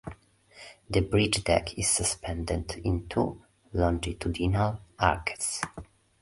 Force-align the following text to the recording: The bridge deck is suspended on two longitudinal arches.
The 0.89 1.01
bridge 1.01 1.43
deck 1.43 1.77
is 1.77 1.87
suspended 1.91 2.81
on 2.83 3.05
two 3.07 3.43
longitudinal 3.71 4.79
arches. 4.97 5.61